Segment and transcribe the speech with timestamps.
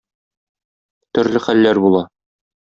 [1.19, 2.03] Төрле хәлләр була.